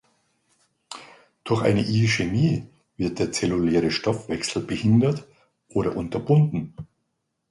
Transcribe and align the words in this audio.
Durch 1.43 1.61
eine 1.61 1.81
Ischämie 1.83 2.63
wird 2.97 3.19
der 3.19 3.31
zelluläre 3.31 3.91
Stoffwechsel 3.91 4.63
behindert 4.63 5.27
oder 5.69 5.95
unterbunden. 5.95 6.73